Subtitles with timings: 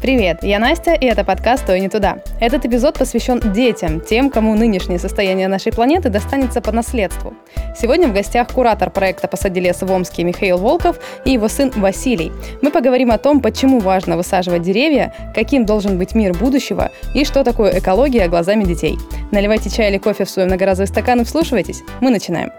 [0.00, 2.20] Привет, я Настя, и это подкаст «Стой не туда».
[2.40, 7.34] Этот эпизод посвящен детям, тем, кому нынешнее состояние нашей планеты достанется по наследству.
[7.78, 12.32] Сегодня в гостях куратор проекта «Посади лес» в Омске Михаил Волков и его сын Василий.
[12.62, 17.44] Мы поговорим о том, почему важно высаживать деревья, каким должен быть мир будущего и что
[17.44, 18.96] такое экология глазами детей.
[19.32, 21.82] Наливайте чай или кофе в свой многоразовый стакан и вслушивайтесь.
[22.00, 22.52] Мы начинаем.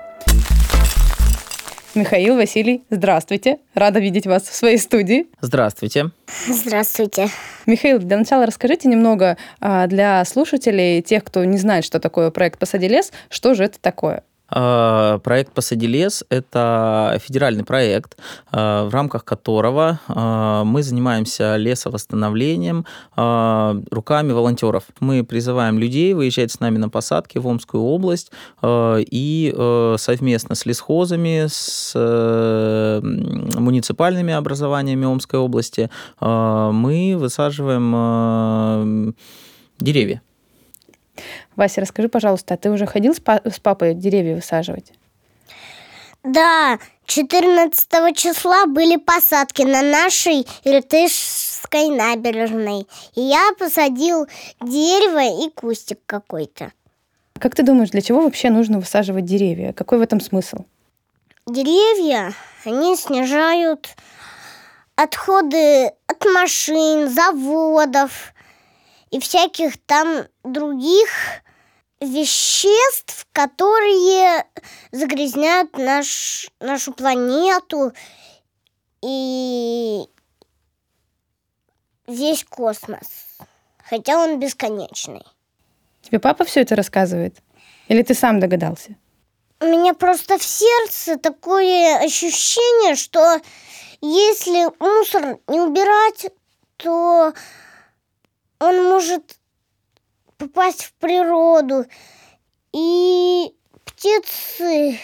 [1.94, 3.58] Михаил, Василий, здравствуйте.
[3.74, 5.28] Рада видеть вас в своей студии.
[5.42, 6.12] Здравствуйте.
[6.48, 7.28] Здравствуйте.
[7.66, 12.60] Михаил, для начала расскажите немного а, для слушателей, тех, кто не знает, что такое проект
[12.60, 14.24] «Посади лес», что же это такое?
[14.52, 18.18] А, проект «Посади лес»– это федеральный проект,
[18.52, 24.84] а, в рамках которого а, мы занимаемся лесовосстановлением руками волонтеров.
[25.00, 28.32] Мы призываем людей выезжать с нами на посадки в Омскую область
[28.66, 29.54] и
[29.98, 31.94] совместно с лесхозами, с
[33.02, 39.16] муниципальными образованиями Омской области мы высаживаем
[39.80, 40.22] деревья.
[41.56, 44.94] Вася, расскажи, пожалуйста, а ты уже ходил с, па- с папой деревья высаживать?
[46.24, 52.88] Да, 14 числа были посадки на нашей Иртышской набережной.
[53.16, 54.28] И я посадил
[54.62, 56.72] дерево и кустик какой-то.
[57.40, 59.74] Как ты думаешь, для чего вообще нужно высаживать деревья?
[59.74, 60.60] Какой в этом смысл?
[61.48, 62.34] Деревья,
[62.66, 63.90] они снижают
[64.96, 68.34] отходы от машин, заводов
[69.10, 71.10] и всяких там других
[72.00, 74.46] веществ, которые
[74.92, 77.94] загрязняют наш, нашу планету
[79.04, 80.04] и
[82.08, 83.38] весь космос.
[83.78, 85.24] Хотя он бесконечный.
[86.02, 87.38] Тебе папа все это рассказывает?
[87.88, 88.96] Или ты сам догадался?
[89.60, 93.40] У меня просто в сердце такое ощущение, что
[94.02, 96.32] если мусор не убирать,
[96.78, 97.34] то
[98.60, 99.38] он может
[100.42, 101.86] попасть в природу.
[102.74, 103.54] И
[103.86, 105.00] птицы...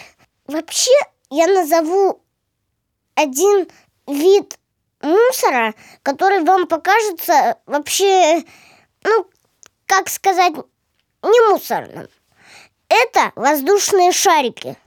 [0.46, 0.92] Вообще,
[1.28, 2.22] я назову
[3.14, 3.68] один
[4.06, 4.58] вид
[5.02, 8.42] мусора, который вам покажется вообще,
[9.04, 9.26] ну,
[9.84, 10.54] как сказать,
[11.22, 12.08] не мусорным.
[12.88, 14.78] Это воздушные шарики.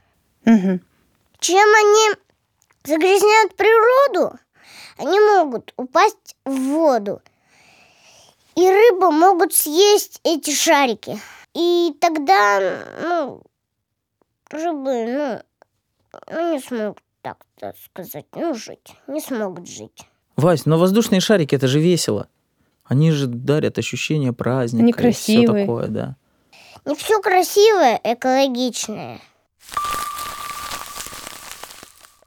[0.44, 0.80] Угу.
[1.38, 2.16] Чем они
[2.82, 4.36] загрязняют природу,
[4.96, 7.22] они могут упасть в воду.
[8.54, 11.18] И рыбы могут съесть эти шарики.
[11.54, 12.60] И тогда,
[13.02, 13.42] ну,
[14.50, 15.42] рыбы, ну,
[16.30, 17.36] ну не смогут, так
[17.84, 18.94] сказать, ну, жить.
[19.06, 20.06] Не смогут жить.
[20.36, 22.28] Вась, но воздушные шарики это же весело.
[22.84, 24.82] Они же дарят ощущение праздника.
[24.82, 25.44] Они красивые.
[25.44, 26.16] И все такое, да.
[26.84, 29.20] Не все красивое, экологичное.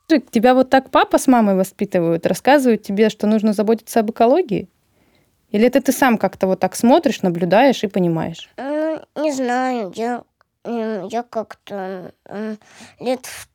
[0.08, 4.70] Тебя вот так папа с мамой воспитывают, рассказывают тебе, что нужно заботиться об экологии?
[5.56, 8.50] Или это ты сам как-то вот так смотришь, наблюдаешь и понимаешь?
[8.58, 10.24] Не знаю, я,
[10.66, 12.12] я как-то
[13.00, 13.48] лет в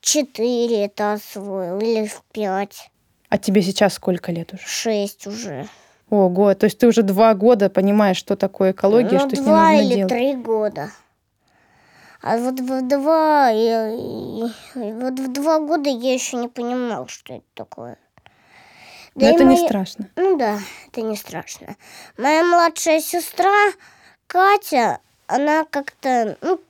[0.00, 2.92] четыре это освоил или в пять.
[3.28, 4.62] А тебе сейчас сколько лет уже?
[4.64, 5.66] Шесть уже.
[6.10, 9.44] Ого, то есть ты уже два года понимаешь, что такое экология, ну, что с ней
[9.44, 10.12] два нужно или делать?
[10.12, 10.90] три года.
[12.22, 13.66] А вот в два, и,
[14.76, 17.98] и, вот в два года я еще не понимал, что это такое.
[19.18, 20.08] Но Да это не моя- страшно.
[20.14, 21.76] Ну да, это не страшно.
[22.16, 23.72] Моя младшая сестра
[24.28, 26.60] Катя, она как-то, ну,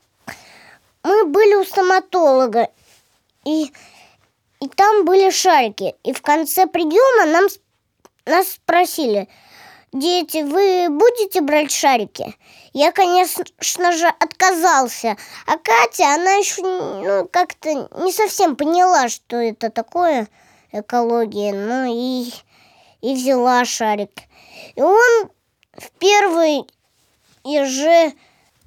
[1.02, 2.68] мы были у стоматолога,
[3.44, 3.70] и,
[4.60, 5.94] и там были шарики.
[6.04, 7.46] И в конце приема нам,
[8.24, 9.28] нас спросили,
[9.92, 12.34] дети, вы будете брать шарики?
[12.72, 15.16] Я, конечно же, отказался.
[15.46, 20.28] А Катя, она еще ну, как-то не совсем поняла, что это такое
[20.72, 21.52] экология.
[21.52, 22.32] Ну и,
[23.00, 24.10] и взяла шарик.
[24.74, 25.30] И он
[25.76, 26.66] в первый
[27.44, 28.12] и же...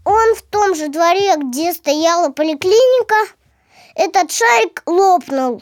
[0.03, 3.15] Он в том же дворе, где стояла поликлиника,
[3.93, 5.61] этот шарик лопнул.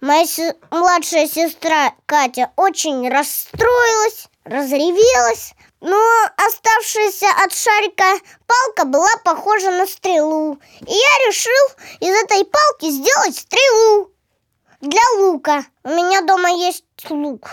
[0.00, 5.96] Моя се- младшая сестра Катя очень расстроилась, разревелась, но
[6.36, 8.18] оставшаяся от шарика
[8.48, 10.58] палка была похожа на стрелу.
[10.80, 14.10] И я решил из этой палки сделать стрелу
[14.80, 15.64] для лука.
[15.84, 17.50] У меня дома есть лук.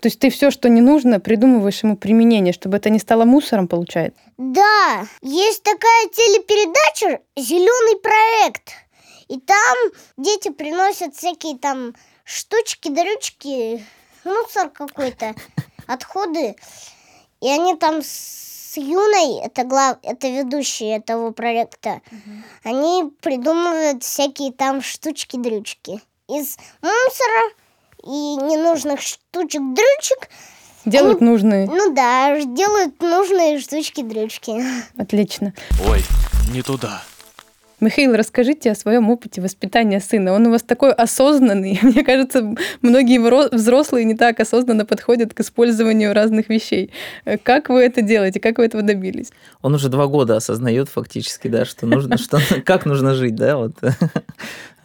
[0.00, 3.68] То есть ты все, что не нужно, придумываешь ему применение, чтобы это не стало мусором,
[3.68, 4.20] получается?
[4.38, 8.72] Да, есть такая телепередача «Зеленый проект».
[9.28, 9.76] И там
[10.16, 11.94] дети приносят всякие там
[12.24, 13.84] штучки, дрючки,
[14.24, 15.34] мусор какой-то,
[15.86, 16.56] отходы.
[17.42, 22.00] И они там с Юной, это глав, это ведущие этого проекта,
[22.64, 26.00] они придумывают всякие там штучки-дрючки
[26.38, 27.52] из мусора
[28.04, 30.28] и ненужных штучек-дрючек.
[30.86, 31.66] Делают нужные.
[31.66, 34.62] Ну да, делают нужные штучки-дрючки.
[34.96, 35.52] Отлично.
[35.86, 36.02] Ой,
[36.52, 37.02] не туда.
[37.80, 40.32] Михаил, расскажите о своем опыте воспитания сына.
[40.34, 41.78] Он у вас такой осознанный.
[41.82, 43.18] Мне кажется, многие
[43.54, 46.92] взрослые не так осознанно подходят к использованию разных вещей.
[47.24, 48.38] Э, Как вы это делаете?
[48.38, 49.32] Как вы этого добились?
[49.62, 53.72] Он уже два года осознает фактически, да, что нужно, что, как нужно жить, да, вот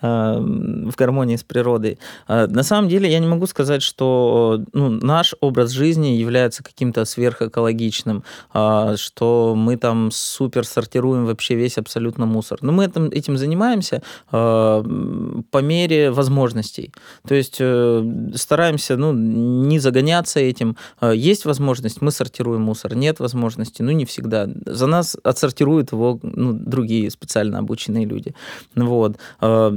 [0.01, 1.97] в гармонии с природой.
[2.27, 7.05] А, На самом деле я не могу сказать, что ну, наш образ жизни является каким-то
[7.05, 12.59] сверхэкологичным, что мы там супер сортируем вообще весь абсолютно мусор.
[12.61, 16.91] Но мы этим, этим занимаемся по мере возможностей.
[17.27, 20.77] То есть э, стараемся ну, не загоняться этим.
[21.01, 22.95] Есть возможность, мы сортируем мусор.
[22.95, 24.47] Нет возможности, ну не всегда.
[24.65, 28.33] За нас отсортируют его ну, другие специально обученные люди.
[28.75, 29.17] Вот.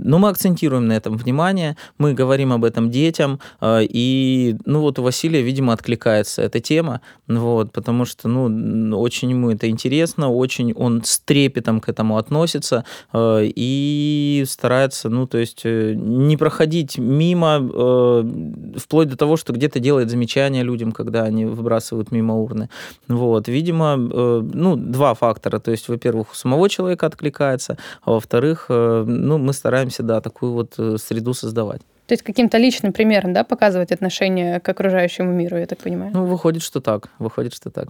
[0.08, 4.98] Но мы акцентируем на этом внимание, мы говорим об этом детям, а, и ну вот
[4.98, 10.72] у Василия, видимо, откликается эта тема, вот, потому что ну, очень ему это интересно, очень
[10.72, 16.96] он с трепетом к этому относится а, и старается, ну, то есть э, не проходить
[16.96, 22.70] мимо, э, вплоть до того, что где-то делает замечания людям, когда они выбрасывают мимо урны.
[23.08, 28.66] Вот, видимо, э, ну, два фактора, то есть, во-первых, у самого человека откликается, а во-вторых,
[28.70, 31.82] э, ну, мы стараемся, да, такую вот э, среду создавать.
[32.06, 36.10] То есть каким-то личным примером, да, показывать отношение к окружающему миру, я так понимаю.
[36.14, 37.88] Ну, выходит, что так, выходит, что так.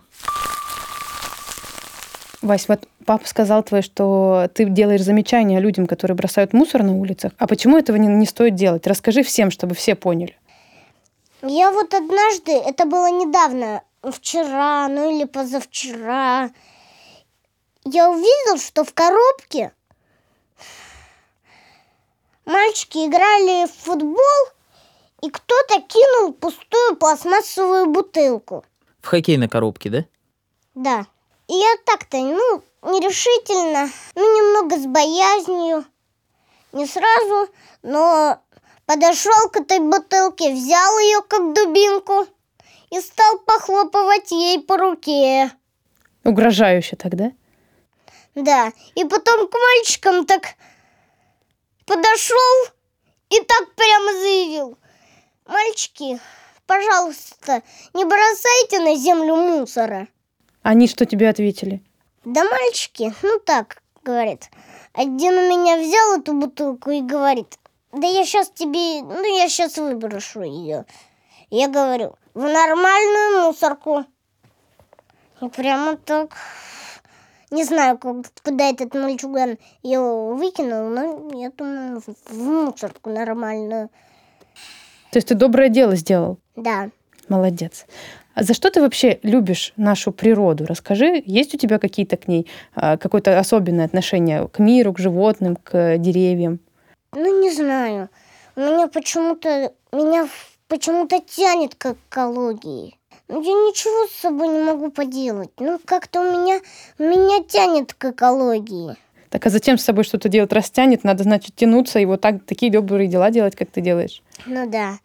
[2.42, 7.32] Вась, вот папа сказал твой, что ты делаешь замечания людям, которые бросают мусор на улицах.
[7.38, 8.86] А почему этого не, не стоит делать?
[8.86, 10.36] Расскажи всем, чтобы все поняли.
[11.42, 16.50] Я вот однажды, это было недавно, вчера, ну или позавчера,
[17.84, 19.72] я увидел, что в коробке
[22.48, 24.48] мальчики играли в футбол,
[25.22, 28.64] и кто-то кинул пустую пластмассовую бутылку.
[29.00, 30.04] В хоккейной коробке, да?
[30.74, 31.06] Да.
[31.48, 35.84] И я так-то, ну, нерешительно, ну, немного с боязнью,
[36.72, 37.50] не сразу,
[37.82, 38.38] но
[38.86, 42.26] подошел к этой бутылке, взял ее как дубинку
[42.90, 45.50] и стал похлопывать ей по руке.
[46.24, 47.32] Угрожающе тогда?
[48.34, 50.54] Да, и потом к мальчикам так
[51.88, 52.66] подошел
[53.30, 54.78] и так прямо заявил.
[55.46, 56.20] Мальчики,
[56.66, 57.62] пожалуйста,
[57.94, 60.08] не бросайте на землю мусора.
[60.62, 61.82] Они что тебе ответили?
[62.24, 64.50] Да мальчики, ну так, говорит.
[64.92, 67.58] Один у меня взял эту бутылку и говорит,
[67.92, 70.84] да я сейчас тебе, ну я сейчас выброшу ее.
[71.50, 74.04] Я говорю, в нормальную мусорку.
[75.40, 76.36] И прямо так,
[77.50, 83.88] не знаю, как- куда этот мальчуган ее выкинул, но я думаю, в- мусорку нормальную.
[85.10, 86.38] То есть ты доброе дело сделал?
[86.56, 86.90] Да.
[87.28, 87.86] Молодец.
[88.34, 90.64] А за что ты вообще любишь нашу природу?
[90.66, 95.56] Расскажи, есть у тебя какие-то к ней а, какое-то особенное отношение к миру, к животным,
[95.56, 96.60] к деревьям?
[97.14, 98.08] Ну, не знаю.
[98.54, 100.28] У меня почему-то меня
[100.68, 102.97] почему-то тянет к экологии.
[103.28, 105.50] Ну, я ничего с собой не могу поделать.
[105.58, 106.60] Ну, как-то у меня
[106.98, 108.96] меня тянет к экологии.
[109.28, 111.04] Так а зачем с собой что-то делать растянет?
[111.04, 114.22] Надо, значит, тянуться и вот так такие добрые дела делать, как ты делаешь.
[114.46, 114.98] Ну да.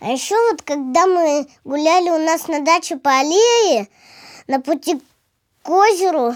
[0.00, 3.88] А еще вот когда мы гуляли у нас на даче по аллее,
[4.46, 5.00] на пути
[5.62, 6.34] к озеру,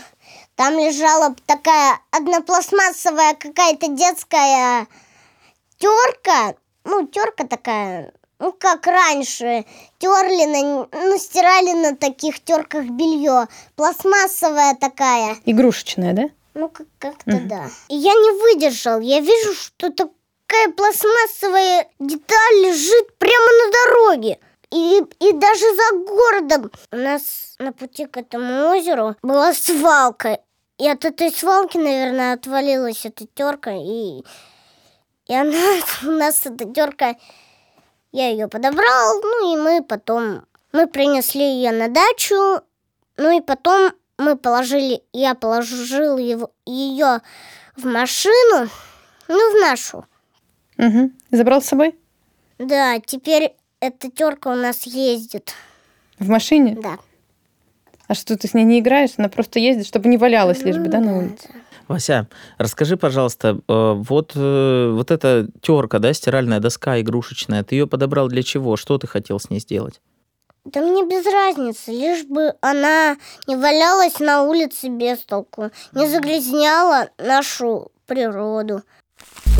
[0.56, 4.86] там лежала такая однопластмассовая какая-то детская
[5.78, 6.54] терка.
[6.84, 9.64] Ну, терка такая, ну, как раньше.
[9.98, 13.48] Терли на, ну, стирали на таких терках белье.
[13.76, 15.36] Пластмассовая такая.
[15.44, 16.22] Игрушечная, да?
[16.54, 17.68] Ну, как- как-то да.
[17.88, 19.00] И я не выдержал.
[19.00, 24.38] Я вижу, что такая пластмассовая деталь лежит прямо на дороге.
[24.70, 26.70] И, и даже за городом.
[26.92, 30.40] У нас на пути к этому озеру была свалка.
[30.78, 33.72] И от этой свалки, наверное, отвалилась эта терка.
[33.72, 34.22] И,
[35.26, 35.56] и она
[36.02, 37.14] у нас эта терка...
[38.14, 40.44] Я ее подобрал, ну и мы потом...
[40.70, 42.60] Мы принесли ее на дачу,
[43.16, 47.22] ну и потом мы положили, я положил его, ее
[47.76, 48.68] в машину,
[49.26, 50.06] ну, в нашу.
[50.78, 51.10] Угу.
[51.32, 51.98] Забрал с собой?
[52.60, 55.52] Да, теперь эта терка у нас ездит.
[56.20, 56.78] В машине?
[56.80, 56.98] Да.
[58.06, 59.14] А что, ты с ней не играешь?
[59.16, 61.48] Она просто ездит, чтобы не валялась лишь бы, да, на улице?
[61.88, 67.86] Вася, расскажи, пожалуйста, э, вот, э, вот эта терка, да, стиральная доска игрушечная, ты ее
[67.86, 68.76] подобрал для чего?
[68.76, 70.00] Что ты хотел с ней сделать?
[70.64, 77.10] Да мне без разницы, лишь бы она не валялась на улице без толку, не загрязняла
[77.18, 78.82] нашу природу.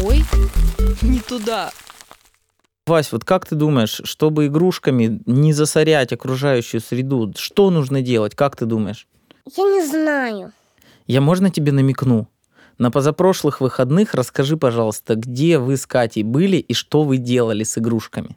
[0.03, 0.25] Ой,
[1.03, 1.71] не туда.
[2.87, 8.35] Вась, вот как ты думаешь, чтобы игрушками не засорять окружающую среду, что нужно делать?
[8.35, 9.07] Как ты думаешь?
[9.57, 10.53] Я не знаю.
[11.07, 12.29] Я можно тебе намекну?
[12.79, 17.79] На позапрошлых выходных расскажи, пожалуйста, где вы с Катей были и что вы делали с
[17.79, 18.37] игрушками?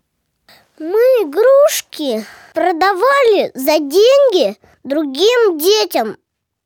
[0.80, 6.18] Мы игрушки продавали за деньги другим детям.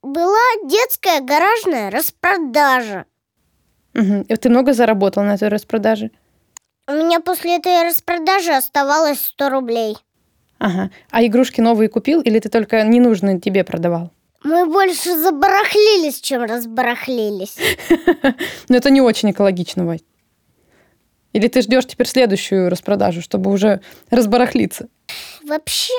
[0.02, 3.06] Была детская гаражная распродажа.
[3.94, 4.24] Мгм.
[4.24, 6.12] И ты много заработал на этой распродаже?
[6.88, 9.98] У меня после этой распродажи оставалось 100 рублей.
[10.60, 10.90] Ага.
[11.10, 14.12] А игрушки новые купил или ты только ненужные тебе продавал?
[14.44, 17.58] Мы больше забарахлились, чем разбарахлились.
[18.70, 20.04] Но это не очень экологично, Вась.
[21.34, 24.90] Или ты ждешь теперь следующую распродажу, чтобы уже разбарахлиться?
[25.44, 25.94] Вообще,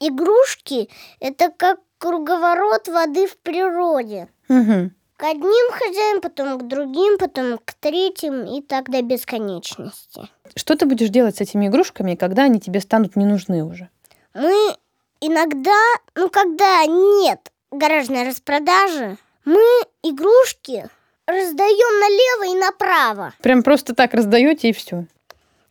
[0.00, 0.88] игрушки–
[1.20, 4.28] это как круговорот воды в природе.
[4.48, 10.28] К одним хозяям, потом к другим, потом к третьим и так до бесконечности.
[10.54, 13.88] Что ты будешь делать с этими игрушками, когда они тебе станут не нужны уже?
[14.34, 14.76] Мы
[15.20, 15.80] иногда,
[16.14, 19.62] ну когда нет гаражной распродажи, мы
[20.02, 20.88] игрушки
[21.26, 23.32] раздаем налево и направо.
[23.42, 25.06] Прям просто так раздаете и все.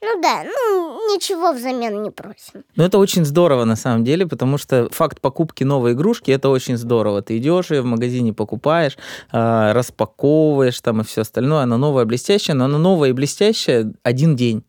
[0.02, 2.64] Ну да, ну ничего взамен не просим.
[2.76, 6.78] Ну, это очень здорово на самом деле, потому что факт покупки новой игрушки это очень
[6.78, 7.24] здорово.
[7.24, 8.98] Ты идешь ее в магазине покупаешь,
[9.32, 11.64] а, распаковываешь там и все остальное.
[11.64, 14.64] Она новая, блестящая, но она новая и блестящая один день.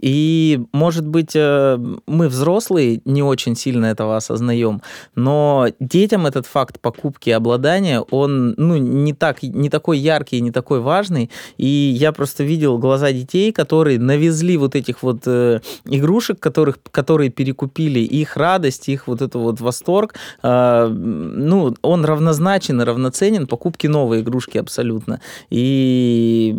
[0.00, 4.82] И, может быть, э, мы взрослые не очень сильно этого осознаем,
[5.14, 10.50] но детям этот факт покупки и обладания, он ну, не, так, не такой яркий, не
[10.50, 11.30] такой важный.
[11.58, 17.30] И я просто видел глаза детей, которые навезли вот этих вот э, игрушек, которых, которые
[17.30, 23.88] перекупили, их радость, их вот это вот восторг, э, ну, он равнозначен и равноценен покупке
[23.88, 25.20] новой игрушки абсолютно.
[25.50, 26.56] И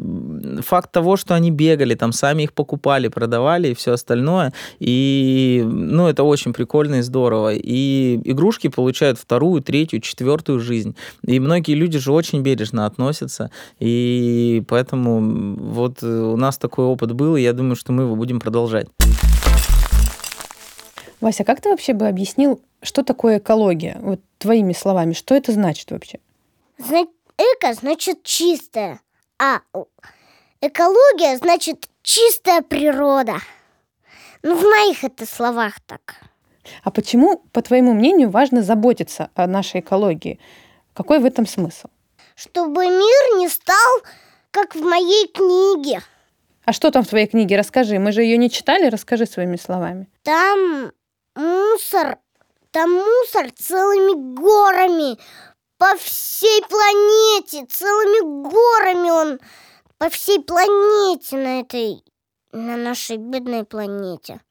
[0.61, 4.51] факт того, что они бегали, там сами их покупали, продавали и все остальное.
[4.79, 7.53] И, ну, это очень прикольно и здорово.
[7.53, 10.95] И игрушки получают вторую, третью, четвертую жизнь.
[11.25, 13.49] И многие люди же очень бережно относятся.
[13.79, 18.41] И поэтому вот у нас такой опыт был, и я думаю, что мы его будем
[18.41, 18.87] продолжать.
[21.21, 23.97] Вася, как ты вообще бы объяснил, что такое экология?
[24.01, 26.19] Вот твоими словами, что это значит вообще?
[26.77, 28.99] Зна- эко значит чистое,
[29.39, 29.61] а
[30.59, 33.37] экология значит чистая природа.
[34.43, 36.15] Ну, в моих это словах так.
[36.83, 40.39] А почему, по твоему мнению, важно заботиться о нашей экологии?
[40.93, 41.87] Какой в этом смысл?
[42.35, 44.01] Чтобы мир не стал,
[44.51, 46.01] как в моей книге.
[46.65, 47.57] А что там в твоей книге?
[47.57, 47.99] Расскажи.
[47.99, 50.07] Мы же ее не читали, расскажи своими словами.
[50.23, 50.91] Там
[51.35, 52.17] мусор,
[52.71, 55.17] там мусор целыми горами
[55.77, 59.39] по всей планете, целыми горами он
[60.03, 62.03] по всей планете на этой,
[62.51, 64.41] на нашей бедной планете.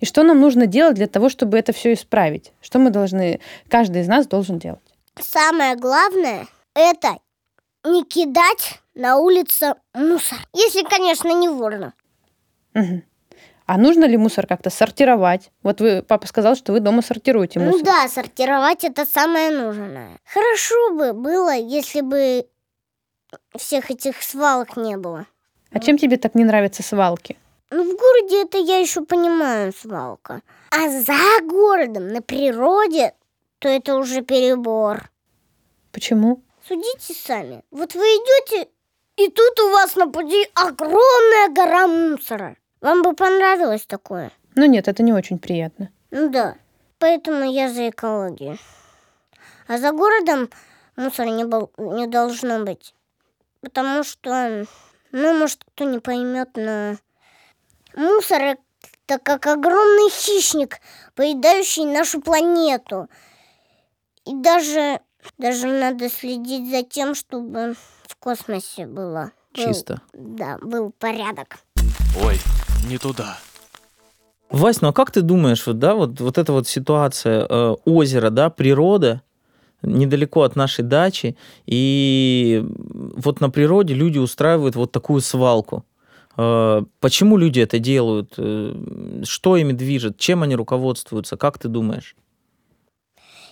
[0.00, 2.52] И что нам нужно делать для того, чтобы это все исправить?
[2.60, 4.82] Что мы должны, каждый из нас должен делать?
[5.18, 7.20] Самое главное– это
[7.84, 10.36] не кидать на улице мусор.
[10.52, 11.94] Если, конечно, не ворно.
[12.74, 13.02] Мгм.
[13.64, 15.50] А нужно ли мусор как-то сортировать?
[15.62, 17.82] Вот вы, папа сказал, что вы дома сортируете Ну мусор.
[17.86, 20.18] да, сортировать это самое нужное.
[20.26, 22.46] Хорошо бы было, если бы
[23.56, 25.26] всех этих свалок не было.
[25.70, 27.36] А чем тебе так не нравятся свалки?
[27.70, 30.40] Ну, в городе это я еще понимаю, свалка.
[30.70, 33.14] А за городом, на природе,
[33.58, 35.10] то это уже перебор.
[35.92, 36.42] Почему?
[36.66, 37.62] Судите сами.
[37.70, 38.70] Вот вы идете,
[39.16, 42.56] и тут у вас на пути огромная гора мусора.
[42.80, 44.30] Вам бы понравилось такое?
[44.54, 45.90] Ну нет, это не очень приятно.
[46.10, 46.56] Ну да.
[46.98, 48.58] Поэтому я за экологию.
[49.66, 50.48] А за городом
[50.96, 52.94] мусора не, был, не должно быть.
[53.60, 54.66] Потому что,
[55.12, 56.96] ну, может, кто не поймет, но
[57.96, 60.78] мусор это как огромный хищник,
[61.14, 63.08] поедающий нашу планету.
[64.24, 65.00] И даже,
[65.38, 67.74] даже надо следить за тем, чтобы
[68.06, 69.32] в космосе было.
[69.54, 70.02] был- Чисто.
[70.12, 71.58] да, был порядок.
[72.22, 72.38] Ой,
[72.88, 73.38] не туда.
[74.50, 78.30] Вась, ну а как ты думаешь, вот, да, вот, вот эта вот ситуация э, озера,
[78.30, 79.22] да, природа,
[79.82, 82.64] недалеко от нашей дачи, и
[83.16, 85.84] вот на природе люди устраивают вот такую свалку.
[86.36, 88.34] Э, Почему люди это делают?
[88.38, 90.18] Э, Что ими движет?
[90.18, 91.36] Чем они руководствуются?
[91.36, 92.16] Как ты думаешь?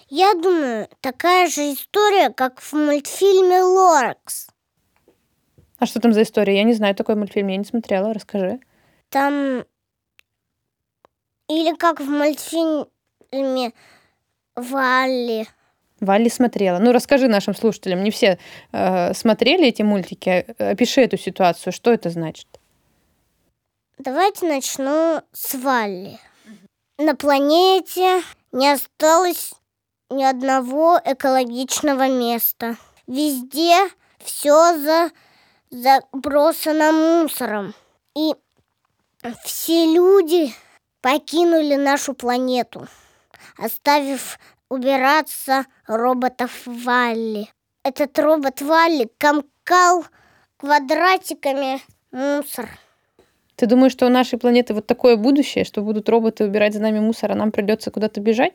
[0.08, 4.48] Я думаю, такая же история, как в мультфильме «Лоракс».
[5.78, 6.56] А что там за история?
[6.56, 8.60] Я не знаю такой мультфильм, я не смотрела, расскажи.
[9.08, 9.64] Там...
[11.48, 12.86] Или как в мультфильме,
[13.30, 13.72] фильме
[14.54, 15.46] Валли.
[16.00, 16.78] Валли смотрела.
[16.78, 18.02] Ну, расскажи нашим слушателям.
[18.02, 18.38] Не все
[18.72, 20.46] э, смотрели эти мультики.
[20.58, 21.72] Опиши эту ситуацию.
[21.72, 22.46] Что это значит?
[23.98, 26.18] Давайте начну с Валли.
[26.98, 28.22] На планете
[28.52, 29.54] не осталось
[30.10, 32.76] ни одного экологичного места.
[33.06, 33.74] Везде
[34.18, 35.10] все за,
[35.70, 37.74] забросано мусором.
[38.14, 38.34] И
[39.44, 40.54] все люди
[41.00, 42.86] покинули нашу планету,
[43.56, 44.38] оставив
[44.68, 47.48] убираться роботов Валли.
[47.84, 50.04] Этот робот Валли комкал
[50.56, 51.80] квадратиками
[52.10, 52.68] мусор.
[53.54, 56.98] Ты думаешь, что у нашей планеты вот такое будущее, что будут роботы убирать за нами
[57.00, 58.52] мусор, а нам придется куда-то бежать?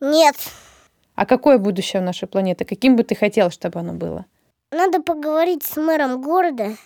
[0.00, 0.36] Нет,
[1.14, 2.64] А какое будущее у нашей планеты?
[2.64, 4.26] Каким бы ты хотел, чтобы оно было?
[4.72, 6.76] надо поговорить с мэром города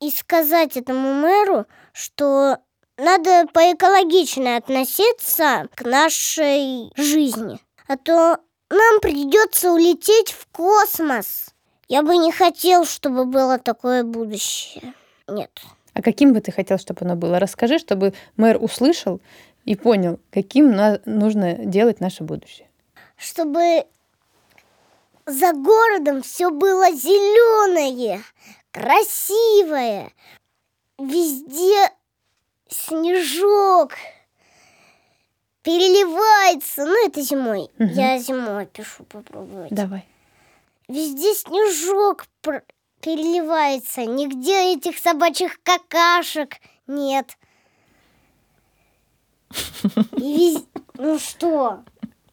[0.00, 2.58] и сказать этому мэру, что
[3.00, 7.58] надо поэкологично относиться к нашей жизни.
[7.88, 8.38] А то
[8.68, 11.46] нам придется улететь в космос.
[11.88, 14.94] Я бы не хотел, чтобы было такое будущее.
[15.26, 15.50] Нет.
[15.94, 17.40] А каким бы ты хотел, чтобы оно было?
[17.40, 19.20] Расскажи, чтобы мэр услышал
[19.64, 20.70] и понял, каким
[21.04, 22.68] нужно делать наше будущее.
[23.16, 23.86] Чтобы
[25.26, 28.22] за городом все было зеленое,
[28.70, 30.12] красивое.
[30.98, 31.90] Везде
[32.70, 33.92] снежок
[35.62, 36.84] переливается.
[36.86, 37.68] Ну, это зимой.
[37.78, 37.92] Мгм.
[37.92, 39.70] Я зимой пишу попробовать.
[39.72, 40.06] Давай.
[40.88, 42.64] Везде снежок пр-
[43.00, 44.04] переливается.
[44.06, 47.36] Нигде этих собачьих какашек нет.
[50.16, 51.80] И вез- Ну что?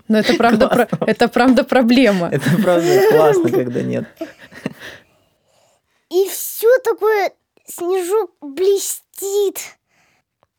[0.08, 2.30] Но это правда, про- это правда проблема.
[2.32, 4.06] Это правда классно, когда нет.
[6.10, 7.34] И все такое,
[7.66, 9.77] снежок блестит.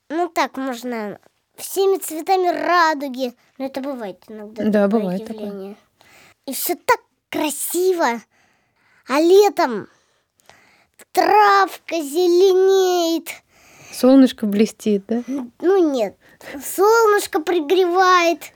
[0.08, 1.18] Ну так можно
[1.56, 3.34] всеми цветами радуги.
[3.58, 4.64] Но это бывает иногда.
[4.64, 5.46] Да, такое бывает такое.
[5.46, 5.76] явление.
[6.46, 8.20] И все так красиво.
[9.06, 9.88] А летом
[11.12, 13.28] травка зеленеет.
[13.92, 15.22] Солнышко блестит, да?
[15.26, 16.16] Ну нет,
[16.62, 18.52] солнышко пригревает.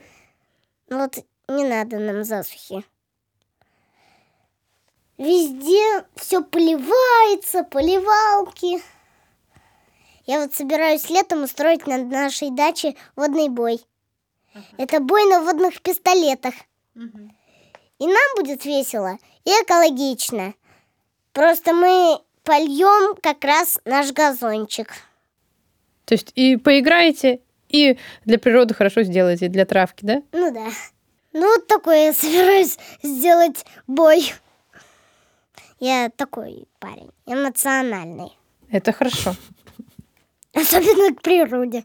[0.89, 2.83] Ну Вот не надо нам засухи.
[5.17, 8.81] Везде все поливается, поливалки.
[10.25, 13.81] Я вот собираюсь летом устроить на нашей даче водный бой.
[14.77, 16.53] Это бой на водных пистолетах.
[16.95, 20.53] И нам будет весело и экологично.
[21.33, 24.93] Просто мы польем как раз наш газончик.
[26.05, 30.21] То есть и поиграете, и для природы хорошо сделаете, для травки, да?
[30.31, 30.67] Ну да.
[31.31, 34.33] Ну вот такой я собираюсь сделать бой.
[35.79, 38.37] Я такой парень, эмоциональный.
[38.69, 39.35] Это хорошо.
[40.53, 41.83] Особенно к природе.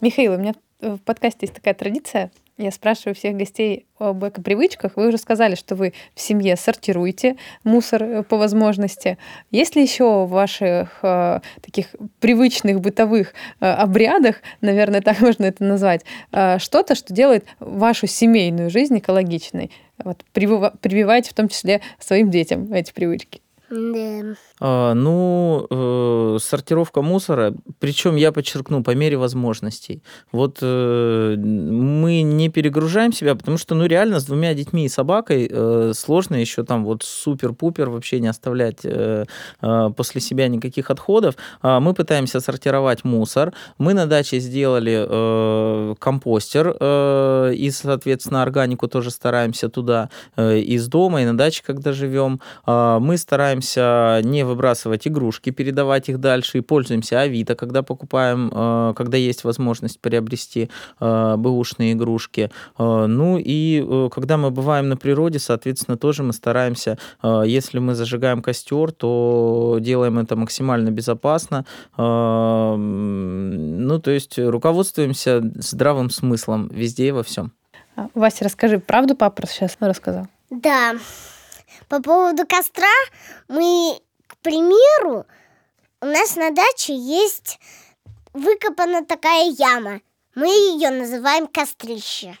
[0.00, 2.30] Михаил, у меня в подкасте есть такая традиция.
[2.58, 4.96] Я спрашиваю всех гостей об эко-привычках.
[4.96, 9.18] Вы уже сказали, что вы в семье сортируете мусор э, по возможности.
[9.50, 15.64] Есть ли еще в ваших э, таких привычных бытовых э, обрядах, наверное, так можно это
[15.64, 19.70] назвать, э, что-то, что делает вашу семейную жизнь экологичной?
[20.02, 23.42] Вот, привива- прививаете в том числе своим детям эти привычки.
[23.68, 24.34] Да.
[24.60, 30.02] А, Ну, э, сортировка мусора, причем я подчеркну, по мере возможностей.
[30.32, 35.48] Вот э, мы не перегружаем себя, потому что, ну, реально, с двумя детьми и собакой
[35.50, 38.86] э, сложно еще там вот супер-пупер вообще не оставлять
[39.96, 41.34] после себя никаких отходов.
[41.60, 43.52] А Мы пытаемся сортировать мусор.
[43.78, 46.70] Мы на даче сделали компостер
[47.52, 52.40] и, соответственно, органику тоже стараемся туда из дома и на даче, когда живем.
[52.64, 58.94] А, Мы стараемся не выбрасывать игрушки, передавать их дальше и пользуемся Авито, когда покупаем, э,
[58.96, 62.50] когда есть возможность приобрести э, бэушные игрушки.
[62.78, 67.78] Э, Ну и э, когда мы бываем на природе, соответственно, тоже мы стараемся, э, если
[67.78, 71.64] мы зажигаем костер, то делаем это максимально безопасно.
[71.98, 77.52] Э, Ну, то есть руководствуемся здравым смыслом везде и во всем.
[77.96, 80.26] А, Вася, расскажи, правду папа сейчас рассказал?
[80.50, 80.94] Да.
[81.88, 82.86] По поводу костра
[83.48, 83.98] мы,
[84.46, 85.26] примеру,
[86.00, 87.58] у нас на даче есть
[88.32, 90.00] выкопана такая яма.
[90.36, 92.38] Мы ее называем кострище.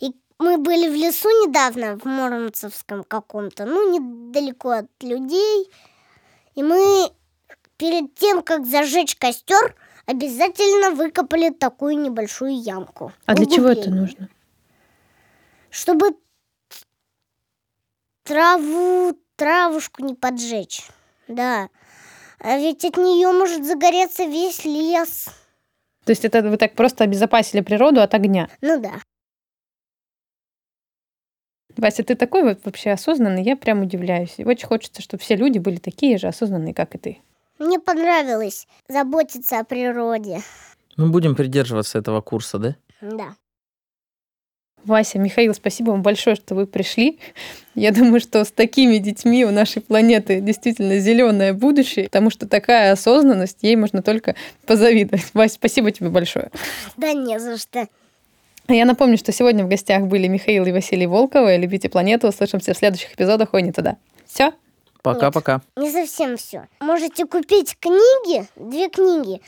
[0.00, 5.70] И мы были в лесу недавно, в Муромцевском каком-то, ну, недалеко от людей.
[6.54, 7.10] И мы
[7.76, 13.12] перед тем, как зажечь костер, обязательно выкопали такую небольшую ямку.
[13.26, 14.30] А для чего это нужно?
[15.68, 16.16] Чтобы
[18.22, 20.82] траву, травушку не поджечь.
[21.26, 21.68] Да.
[22.40, 25.30] А ведь от нее может загореться весь лес.
[26.04, 28.48] То есть это вы так просто обезопасили природу от огня.
[28.60, 29.00] Ну да.
[31.76, 34.34] Вася, ты такой вот вообще осознанный, я прям удивляюсь.
[34.36, 37.18] И очень хочется, чтобы все люди были такие же осознанные, как и ты.
[37.58, 40.42] Мне понравилось заботиться о природе.
[40.96, 42.76] Мы будем придерживаться этого курса, да?
[43.00, 43.36] Да.
[44.84, 47.18] Вася, Михаил, спасибо вам большое, что вы пришли.
[47.74, 52.92] Я думаю, что с такими детьми у нашей планеты действительно зеленое будущее, потому что такая
[52.92, 54.34] осознанность, ей можно только
[54.66, 55.26] позавидовать.
[55.34, 56.50] Вася, спасибо тебе большое.
[56.96, 57.88] Да не за что.
[58.66, 61.56] А Я напомню, что сегодня в гостях были Михаил и Василий Волковы.
[61.56, 62.28] Любите планету.
[62.28, 63.96] Услышимся в следующих эпизодах «Ой, не туда».
[64.26, 64.52] Все?
[65.02, 65.62] Пока-пока.
[65.76, 66.68] Не совсем все.
[66.78, 69.40] Можете купить книги, две книги.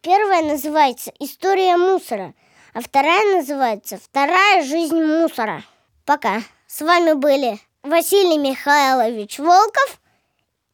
[0.00, 2.32] Первая называется «История мусора»,
[2.78, 5.64] а вторая называется «Вторая жизнь мусора».
[6.04, 6.42] Пока.
[6.68, 10.00] С вами были Василий Михайлович Волков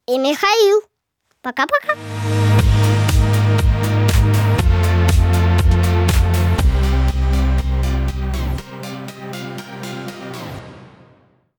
[0.05, 0.83] и Михаил.
[1.41, 1.95] Пока-пока.